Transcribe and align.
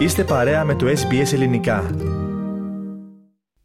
Είστε 0.00 0.24
παρέα 0.24 0.64
με 0.64 0.74
το 0.74 0.86
SBS 0.86 1.32
Ελληνικά. 1.32 1.90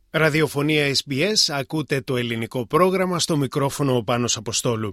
Ραδιοφωνία 0.09 0.95
SBS, 0.95 1.53
ακούτε 1.53 2.01
το 2.01 2.17
ελληνικό 2.17 2.67
πρόγραμμα 2.67 3.19
στο 3.19 3.37
μικρόφωνο 3.37 3.95
ο 3.95 4.03
Πάνος 4.03 4.37
Αποστόλου. 4.37 4.91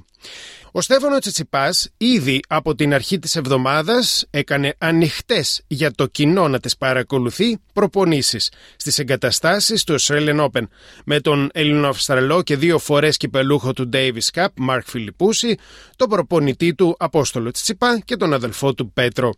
Ο 0.73 0.81
Στέφανο 0.81 1.19
Τσιτσιπάς 1.19 1.91
ήδη 1.97 2.41
από 2.49 2.75
την 2.75 2.95
αρχή 2.95 3.19
της 3.19 3.37
εβδομάδας 3.37 4.27
έκανε 4.31 4.75
ανοιχτές 4.79 5.63
για 5.67 5.93
το 5.93 6.07
κοινό 6.07 6.49
να 6.49 6.61
τις 6.61 6.77
παρακολουθεί 6.77 7.59
προπονήσεις 7.73 8.53
στις 8.77 8.99
εγκαταστάσεις 8.99 9.85
του 9.85 10.01
Australian 10.01 10.49
Open 10.51 10.63
με 11.05 11.21
τον 11.21 11.51
Ελληνοαυστραλό 11.53 12.43
και 12.43 12.57
δύο 12.57 12.79
φορές 12.79 13.17
κυπελούχο 13.17 13.73
του 13.73 13.89
Davis 13.93 14.41
Cup, 14.41 14.47
Μαρκ 14.55 14.89
Φιλιππούση, 14.89 15.59
τον 15.97 16.09
προπονητή 16.09 16.75
του 16.75 16.95
Απόστολο 16.99 17.51
Τσιτσιπά 17.51 17.99
και 18.05 18.17
τον 18.17 18.33
αδελφό 18.33 18.75
του 18.75 18.93
Πέτρο. 18.93 19.33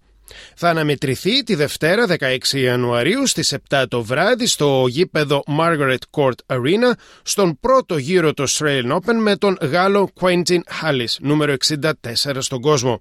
Θα 0.56 0.68
αναμετρηθεί 0.68 1.42
τη 1.42 1.54
Δευτέρα 1.54 2.06
16 2.18 2.36
Ιανουαρίου 2.52 3.26
στις 3.26 3.54
7 3.68 3.84
το 3.88 4.02
βράδυ 4.02 4.46
στο 4.46 4.84
γήπεδο 4.88 5.42
Margaret 5.58 5.96
Court 6.10 6.56
Arena 6.56 6.92
στον 7.22 7.58
πρώτο 7.60 7.96
γύρο 7.96 8.34
του 8.34 8.48
Australian 8.48 8.92
Open 8.92 9.14
με 9.20 9.36
τον 9.36 9.58
Γάλλο 9.60 10.10
Quentin 10.20 10.58
Hallis, 10.82 11.16
νούμερο 11.20 11.54
64 11.66 11.90
στον 12.38 12.60
κόσμο. 12.60 13.00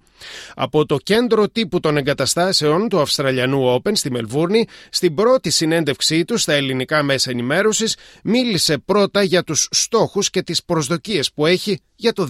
Από 0.55 0.85
το 0.85 0.97
κέντρο 0.97 1.49
τύπου 1.49 1.79
των 1.79 1.97
εγκαταστάσεων 1.97 2.89
του 2.89 2.99
Αυστραλιανού 2.99 3.75
Open 3.75 3.91
στη 3.93 4.11
Μελβούρνη, 4.11 4.67
στην 4.89 5.15
πρώτη 5.15 5.49
συνέντευξή 5.49 6.25
του 6.25 6.37
στα 6.37 6.53
ελληνικά 6.53 7.03
μέσα 7.03 7.31
ενημέρωσης, 7.31 7.97
μίλησε 8.23 8.77
πρώτα 8.77 9.23
για 9.23 9.43
τους 9.43 9.67
στόχους 9.71 10.29
και 10.29 10.41
τις 10.41 10.63
προσδοκίες 10.63 11.33
που 11.33 11.45
έχει 11.45 11.81
για 11.95 12.13
το 12.13 12.29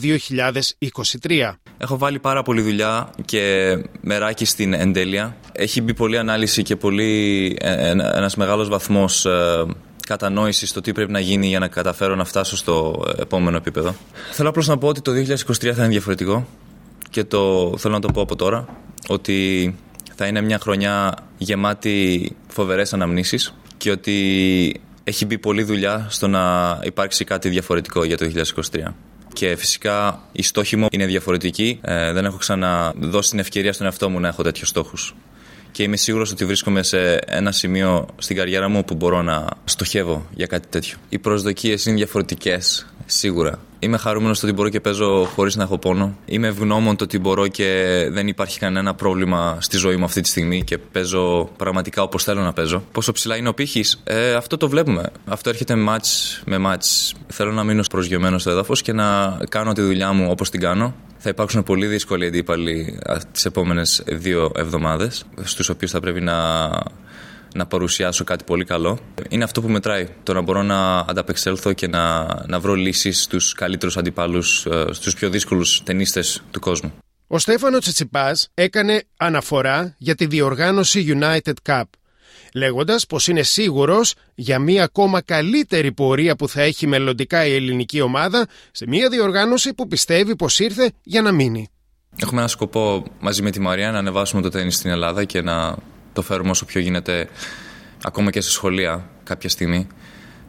2023. 1.22 1.52
Έχω 1.78 1.98
βάλει 1.98 2.20
πάρα 2.20 2.42
πολύ 2.42 2.62
δουλειά 2.62 3.10
και 3.26 3.76
μεράκι 4.02 4.46
στην 4.46 4.74
εντέλεια. 4.84 5.36
Έχει 5.52 5.82
μπει 5.82 5.94
πολλή 5.94 6.18
ανάλυση 6.18 6.64
και 6.64 6.76
πολύ, 6.76 7.56
ε, 7.62 7.90
ένας 7.90 8.36
μεγάλος 8.36 8.70
βαθμός 8.70 9.26
ε, 9.26 9.66
κατανόησης 10.08 10.70
στο 10.70 10.82
τι 10.82 10.92
πρέπει 10.92 11.12
να 11.12 11.20
γίνει 11.20 11.48
για 11.48 11.60
να 11.60 11.68
καταφέρω 11.68 12.16
να 12.16 12.26
φτάσω 12.26 12.58
στο 12.58 13.06
επόμενο 13.20 13.58
επίπεδο. 13.58 13.96
Θέλω 14.32 14.50
απλώς 14.50 14.68
να 14.68 14.78
πω 14.78 14.88
ότι 14.88 15.02
το 15.02 15.12
2023 15.12 15.72
θα 15.74 15.84
είναι 15.84 15.88
διαφορετικό 15.88 16.48
και 17.10 17.24
το 17.24 17.74
θέλω 17.78 17.94
να 17.94 18.00
το 18.00 18.12
πω 18.14 18.22
από 18.22 18.36
τώρα 18.36 18.66
ότι 19.08 19.76
θα 20.16 20.28
είναι 20.28 20.42
μια 20.42 20.60
χρονιά 20.60 21.14
γεμάτη 21.38 22.32
φοβερές 22.48 22.94
αναμνήσεις 22.94 23.54
και 23.78 23.92
ότι 23.92 24.82
έχει 25.04 25.26
μπει 25.26 25.38
πολλή 25.38 25.64
δουλειά 25.64 26.08
στο 26.10 26.28
να 26.28 26.80
υπάρξει 26.84 27.24
κάτι 27.24 27.50
διαφορετικό 27.50 28.04
για 28.04 28.18
το 28.18 28.32
2023 28.66 28.94
και 29.34 29.56
φυσικά 29.56 30.22
οι 30.32 30.42
στόχοι 30.44 30.76
μου 30.76 30.88
είναι 30.92 31.06
διαφορετικοί. 31.06 31.80
Ε, 31.82 32.12
δεν 32.12 32.26
έχω 32.26 32.38
ξαναδώσει 32.38 33.30
την 33.30 33.40
ευκαιρία 33.40 33.74
στον 33.74 33.86
εαυτό 33.86 34.10
μου 34.10 34.20
να 34.20 34.28
έχω 34.28 34.44
τέτοιους 34.44 34.70
στόχους. 34.70 35.16
Και 35.72 35.84
είμαι 35.84 35.98
σίγουρος 35.98 36.32
ότι 36.32 36.46
βρίσκομαι 36.46 36.84
σε 36.84 37.16
ένα 37.16 37.52
σημείο 37.52 38.08
στην 38.18 38.36
καριέρα 38.36 38.70
μου 38.70 38.84
που 38.86 38.96
μπορώ 38.96 39.22
να 39.22 39.46
στοχεύω 39.66 40.26
για 40.36 40.46
κάτι 40.46 40.68
τέτοιο. 40.68 40.98
Οι 41.10 41.20
προσδοκίες 41.20 41.86
είναι 41.86 41.96
διαφορετικές, 41.96 42.88
σίγουρα. 43.06 43.60
Είμαι 43.84 43.98
χαρούμενος 43.98 44.44
ότι 44.44 44.52
μπορώ 44.54 44.70
και 44.70 44.80
παίζω 44.80 45.24
χωρίς 45.36 45.56
να 45.56 45.64
έχω 45.64 45.78
πόνο. 45.78 46.18
Είμαι 46.26 46.48
ευγνώμων 46.48 46.96
το 46.96 47.04
ότι 47.04 47.20
μπορώ 47.20 47.48
και 47.48 47.68
δεν 48.12 48.28
υπάρχει 48.28 48.60
κανένα 48.60 48.94
πρόβλημα 48.94 49.58
στη 49.62 49.78
ζωή 49.78 49.96
μου 49.96 50.04
αυτή 50.04 50.22
τη 50.22 50.28
στιγμή 50.28 50.64
και 50.64 50.78
παίζω 50.78 51.50
πραγματικά 51.58 52.02
όπως 52.02 52.24
θέλω 52.24 52.42
να 52.42 52.54
παίζω. 52.54 52.84
Πόσο 52.92 53.12
ψηλά 53.12 53.36
είναι 53.36 53.50
ο 53.50 53.54
πύχης, 53.54 54.02
ε, 54.04 54.34
αυτό 54.34 54.58
το 54.58 54.70
βλέπουμε. 54.70 55.12
Αυτό 55.26 55.50
έρχεται 55.50 55.74
match 55.90 56.42
με 56.46 56.58
match. 56.68 57.16
Θέλω 57.28 57.52
να 57.52 57.64
μείνω 57.64 57.84
προσγειωμένος 57.90 58.42
στο 58.42 58.50
έδαφος 58.50 58.82
και 58.82 58.94
να 58.94 59.38
κάνω 59.50 59.74
τη 59.74 59.82
δουλειά 59.82 60.12
μου 60.14 60.28
όπως 60.30 60.50
την 60.50 60.60
κάνω. 60.60 60.96
Θα 61.18 61.30
υπάρξουν 61.30 61.64
πολύ 61.64 61.86
δύσκολοι 61.86 62.26
αντίπαλοι 62.26 63.00
τις 63.32 63.46
επόμενες 63.46 64.04
δύο 64.08 64.52
εβδομάδες, 64.56 65.26
στους 65.44 65.70
οποίους 65.70 65.92
θα 65.92 66.00
πρέπει 66.00 66.22
να 66.22 66.34
να 67.54 67.66
παρουσιάσω 67.66 68.24
κάτι 68.24 68.44
πολύ 68.44 68.66
καλό. 68.66 69.00
Είναι 69.30 69.44
αυτό 69.44 69.62
που 69.62 69.70
μετράει. 69.70 70.08
Το 70.24 70.34
να 70.34 70.42
μπορώ 70.42 70.64
να 70.64 70.98
ανταπεξέλθω 70.98 71.74
και 71.74 71.88
να, 71.88 72.26
να 72.48 72.60
βρω 72.60 72.74
λύσεις 72.74 73.22
στους 73.22 73.54
καλύτερους 73.54 73.98
αντιπάλους, 73.98 74.66
ε, 74.66 74.86
στους 74.92 75.14
πιο 75.14 75.30
δύσκολους 75.30 75.84
ταινίστες 75.84 76.44
του 76.52 76.60
κόσμου. 76.60 76.94
Ο 77.28 77.40
Στέφανο 77.40 77.78
Τσιτσιπάς 77.78 78.50
έκανε 78.54 79.04
αναφορά 79.18 79.96
για 79.98 80.16
τη 80.16 80.26
διοργάνωση 80.26 81.20
United 81.20 81.54
Cup 81.70 81.84
λέγοντας 82.54 83.06
πως 83.06 83.28
είναι 83.28 83.44
σίγουρος 83.44 84.14
για 84.36 84.60
μια 84.60 84.84
ακόμα 84.84 85.22
καλύτερη 85.22 85.92
πορεία 85.92 86.36
που 86.36 86.48
θα 86.48 86.62
έχει 86.62 86.88
μελλοντικά 86.88 87.46
η 87.46 87.54
ελληνική 87.54 88.02
ομάδα 88.02 88.48
σε 88.72 88.88
μια 88.88 89.10
διοργάνωση 89.10 89.74
που 89.74 89.88
πιστεύει 89.88 90.36
πως 90.36 90.60
ήρθε 90.60 90.92
για 91.04 91.22
να 91.22 91.32
μείνει. 91.32 91.68
Έχουμε 92.16 92.40
ένα 92.40 92.50
σκοπό 92.50 93.04
μαζί 93.20 93.42
με 93.42 93.52
τη 93.52 93.60
Μαρία 93.60 93.92
να 93.92 93.98
ανεβάσουμε 93.98 94.42
το 94.42 94.50
τέννις 94.50 94.76
στην 94.76 94.92
Ελλάδα 94.92 95.24
και 95.24 95.42
να 95.42 95.76
το 96.14 96.22
φέρουμε 96.22 96.50
όσο 96.50 96.66
πιο 96.66 96.82
γίνεται 96.82 97.30
ακόμα 98.04 98.32
και 98.32 98.42
σε 98.42 98.52
σχολεία 98.52 99.10
κάποια 99.24 99.50
στιγμή 99.50 99.88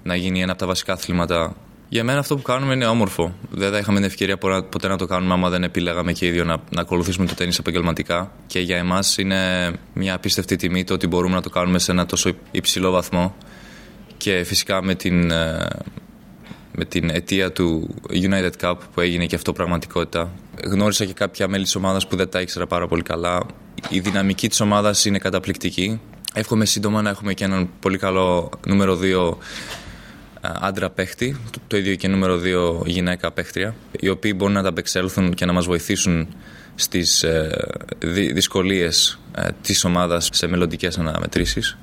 να 0.02 0.16
γίνει 0.16 0.42
ένα 0.42 0.50
από 0.50 0.60
τα 0.60 0.66
βασικά 0.66 0.92
αθλήματα. 0.92 1.56
Για 1.88 2.04
μένα 2.04 2.19
αυτό 2.19 2.36
που 2.36 2.42
κάνουμε 2.42 2.75
είναι 2.75 2.86
όμορφο. 2.86 3.34
Δεν 3.50 3.70
θα 3.70 3.78
είχαμε 3.78 3.97
την 3.97 4.06
ευκαιρία 4.06 4.38
ποτέ 4.38 4.88
να 4.88 4.97
το 4.97 5.06
κάνουμε 5.06 5.32
άμα 5.32 5.48
δεν 5.48 5.62
επιλέγαμε 5.62 6.12
και 6.12 6.25
οι 6.25 6.28
ίδιο 6.28 6.44
να, 6.44 6.56
να 6.70 6.80
ακολουθήσουμε 6.80 7.26
το 7.26 7.34
τέννις 7.34 7.58
επαγγελματικά. 7.58 8.32
Και 8.47 8.60
για 8.60 8.76
εμάς 8.76 9.19
είναι 9.19 9.72
μια 9.92 10.14
απίστευτη 10.14 10.56
τιμή 10.56 10.84
το 10.84 10.94
ότι 10.94 11.06
μπορούμε 11.06 11.34
να 11.34 11.42
το 11.42 11.50
κάνουμε 11.50 11.78
σε 11.78 11.92
ένα 11.92 12.06
τόσο 12.06 12.32
υψηλό 12.50 12.91
βαθμό. 12.91 13.34
Και 14.16 14.44
φυσικά 14.44 14.82
με 14.82 14.94
την, 14.94 15.31
ε, 15.31 15.66
με 16.72 16.84
την 16.84 17.10
αιτία 17.10 17.52
του 17.52 17.94
United 18.10 18.52
Cup 18.60 18.75
που 18.94 19.00
έγινε 19.00 19.26
και 19.26 19.34
αυτό 19.34 19.52
πραγματικότητα. 19.52 20.32
Γνώρισα 20.64 21.04
και 21.04 21.12
κάποια 21.12 21.48
μέλη 21.48 21.64
της 21.64 21.75
ομάδας 21.75 22.06
που 22.06 22.16
δεν 22.16 22.28
τα 22.28 22.41
ήξερα 22.41 22.66
πάρα 22.66 22.86
πολύ 22.86 23.02
καλά. 23.02 23.46
Η 23.88 24.00
δυναμική 24.00 24.48
της 24.48 24.60
ομάδας 24.60 25.04
είναι 25.04 25.18
καταπληκτική. 25.18 26.00
Εύχομαι 26.34 26.64
σύντομα 26.64 27.02
να 27.02 27.10
έχουμε 27.10 27.34
και 27.34 27.44
έναν 27.44 27.68
πολύ 27.80 27.98
καλό 27.98 28.50
νούμερο 28.66 28.98
2 29.02 29.36
άντρα 30.40 30.90
παίχτη, 30.90 31.36
το 31.66 31.76
ίδιο 31.76 31.94
και 31.94 32.08
νούμερο 32.08 32.40
2 32.82 32.86
γυναίκα 32.86 33.32
παίχτρια, 33.32 33.74
οι 34.00 34.08
οποίοι 34.08 34.32
μπορούν 34.36 34.54
να 34.54 34.62
τα 34.62 34.68
απεξέλθουν 34.68 35.34
και 35.34 35.44
να 35.44 35.52
μας 35.52 35.66
βοηθήσουν 35.66 36.28
στις 36.74 37.22
ε, 37.22 37.50
δυσκολίες 38.32 39.18
ε, 39.36 39.48
της 39.62 39.84
ομάδας 39.84 40.28
σε 40.32 40.46
μελλοντικές 40.46 40.98
αναμετρήσεις 40.98 41.76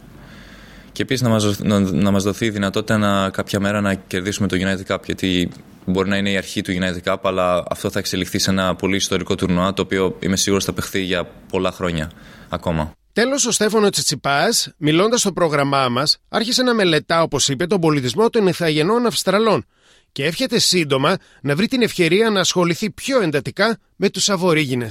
και 1.01 1.07
επίσης 1.07 1.27
να 1.27 1.29
μας 1.29 1.59
να, 1.59 1.79
να 1.79 2.11
μας 2.11 2.23
δοθεί 2.23 2.45
η 2.45 2.49
δυνατότητα 2.49 2.97
να, 2.97 3.29
κάποια 3.29 3.59
μέρα 3.59 3.81
να 3.81 3.93
κερδίσουμε 3.93 4.47
το 4.47 4.57
United 4.59 4.93
Cup. 4.93 5.05
Γιατί 5.05 5.49
μπορεί 5.85 6.09
να 6.09 6.17
είναι 6.17 6.31
η 6.31 6.37
αρχή 6.37 6.61
του 6.61 6.71
United 6.71 7.13
Cup, 7.13 7.17
αλλά 7.21 7.63
αυτό 7.69 7.89
θα 7.89 7.99
εξελιχθεί 7.99 8.39
σε 8.39 8.49
ένα 8.49 8.75
πολύ 8.75 8.95
ιστορικό 8.95 9.35
τουρνουά, 9.35 9.73
το 9.73 9.81
οποίο 9.81 10.17
είμαι 10.19 10.35
σίγουρος 10.35 10.65
θα 10.65 10.73
παιχθεί 10.73 11.01
για 11.01 11.27
πολλά 11.49 11.71
χρόνια 11.71 12.11
ακόμα. 12.49 12.93
Τέλος, 13.13 13.45
ο 13.45 13.51
Στέφανο 13.51 13.89
Τσιτσιπάς, 13.89 14.73
μιλώντας 14.77 15.19
στο 15.19 15.31
πρόγραμμά 15.31 15.89
μας, 15.89 16.17
άρχισε 16.29 16.63
να 16.63 16.73
μελετά, 16.73 17.21
όπως 17.21 17.49
είπε, 17.49 17.67
τον 17.67 17.79
πολιτισμό 17.79 18.29
των 18.29 18.47
Ιθαγενών 18.47 19.05
Αυστραλών 19.05 19.65
και 20.11 20.25
εύχεται 20.25 20.59
σύντομα 20.59 21.17
να 21.41 21.55
βρει 21.55 21.67
την 21.67 21.81
ευκαιρία 21.81 22.29
να 22.29 22.39
ασχοληθεί 22.39 22.89
πιο 22.89 23.21
εντατικά 23.21 23.77
με 23.95 24.09
τους 24.09 24.29
Αβορήγινε. 24.29 24.87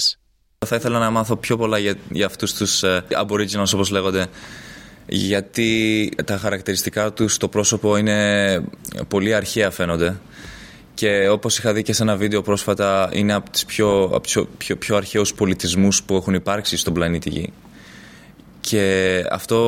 Θα 0.66 0.76
ήθελα 0.76 0.98
να 0.98 1.10
μάθω 1.10 1.36
πιο 1.36 1.56
πολλά 1.56 1.78
για, 1.78 1.94
για 2.10 2.26
αυτούς 2.26 2.54
τους 2.54 2.82
ε, 2.82 3.04
Aboriginals, 3.10 3.70
όπως 3.74 3.90
λέγονται, 3.90 4.26
γιατί 5.06 6.10
τα 6.24 6.36
χαρακτηριστικά 6.36 7.12
του 7.12 7.28
στο 7.28 7.48
πρόσωπο 7.48 7.96
είναι 7.96 8.62
πολύ 9.08 9.34
αρχαία 9.34 9.70
φαίνονται 9.70 10.16
και 11.00 11.28
όπως 11.28 11.58
είχα 11.58 11.72
δει 11.72 11.82
και 11.82 11.92
σε 11.92 12.02
ένα 12.02 12.16
βίντεο 12.16 12.42
πρόσφατα 12.42 13.10
είναι 13.12 13.32
από 13.32 13.50
τις 13.50 13.64
πιο, 13.64 14.20
πιο, 14.22 14.48
πιο, 14.58 14.76
πιο 14.76 14.96
αρχαίους 14.96 15.34
πολιτισμούς 15.34 16.02
που 16.02 16.16
έχουν 16.16 16.34
υπάρξει 16.34 16.76
στον 16.76 16.94
πλανήτη 16.94 17.28
Γη. 17.28 17.52
Και 18.60 19.24
αυτό 19.30 19.58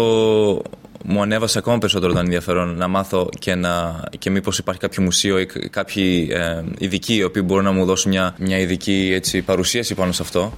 μου 1.05 1.23
ανέβασε 1.23 1.59
ακόμα 1.59 1.79
περισσότερο 1.79 2.13
τον 2.13 2.25
ενδιαφέρον 2.25 2.77
να 2.77 2.89
μάθω 2.89 3.29
και, 3.39 3.55
να, 3.55 4.05
και 4.19 4.31
μήπως 4.31 4.59
υπάρχει 4.59 4.81
κάποιο 4.81 5.03
μουσείο 5.03 5.39
ή 5.39 5.47
κάποιοι 5.71 6.29
ε, 6.33 6.63
ειδικοί 6.79 7.15
οι 7.15 7.23
οποίοι 7.23 7.43
μπορούν 7.47 7.65
να 7.65 7.73
μου 7.73 7.85
δώσουν 7.85 8.11
μια, 8.11 8.35
μια 8.39 8.59
ειδική 8.59 9.11
έτσι, 9.15 9.43
παρουσίαση 9.43 9.95
πάνω 9.95 10.13
σε 10.13 10.23
αυτό. 10.23 10.53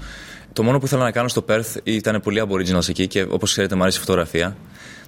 Το 0.55 0.63
μόνο 0.63 0.79
που 0.79 0.87
ήθελα 0.87 1.03
να 1.03 1.11
κάνω 1.11 1.29
στο 1.29 1.45
Perth 1.49 1.75
ήταν 1.85 2.21
πολύ 2.21 2.43
aboriginals 2.49 2.89
εκεί 2.89 3.07
και 3.07 3.27
όπως 3.29 3.51
ξέρετε 3.51 3.75
μου 3.75 3.83
αρέσει 3.83 3.97
η 3.97 4.01
φωτογραφία. 4.01 4.57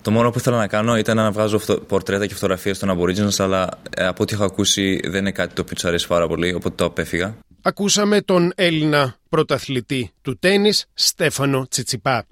Το 0.03 0.11
μόνο 0.11 0.31
που 0.31 0.38
ήθελα 0.38 0.56
να 0.56 0.67
κάνω 0.67 0.97
ήταν 0.97 1.17
να 1.17 1.31
βγάζω 1.31 1.61
πορτρέτα 1.87 2.26
και 2.26 2.35
φωτογραφίες 2.35 2.79
των 2.79 2.99
Aborigines, 2.99 3.38
αλλά 3.38 3.69
ε, 3.97 4.06
από 4.06 4.23
ό,τι 4.23 4.35
έχω 4.35 4.44
ακούσει 4.44 5.00
δεν 5.05 5.20
είναι 5.20 5.31
κάτι 5.31 5.55
το 5.55 5.61
οποίο 5.61 5.75
τους 5.75 5.85
αρέσει 5.85 6.06
πάρα 6.06 6.26
πολύ, 6.26 6.55
οπότε 6.55 6.75
το 6.76 6.85
απέφυγα. 6.85 7.37
Ακούσαμε 7.62 8.20
τον 8.20 8.53
Έλληνα 8.55 9.17
πρωταθλητή 9.29 10.11
του 10.23 10.38
τέννις, 10.38 10.87
Στέφανο 10.94 11.67
Τσιτσιπά. 11.69 12.26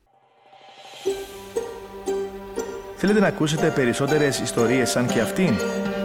Θέλετε 2.97 3.21
να 3.21 3.27
ακούσετε 3.27 3.73
περισσότερες 3.75 4.39
ιστορίες 4.39 4.91
σαν 4.91 5.07
και 5.07 5.21
αυτήν; 5.21 5.55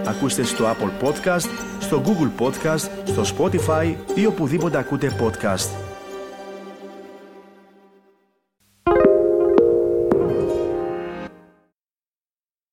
Ακούστε 0.05 0.43
στο 0.43 0.65
Apple 0.65 1.05
Podcast, 1.07 1.49
στο 1.79 2.03
Google 2.05 2.45
Podcast, 2.45 2.89
στο 3.05 3.23
Spotify 3.37 3.95
ή 4.15 4.25
οπουδήποτε 4.25 4.77
ακούτε 4.77 5.15
podcast. 5.19 5.88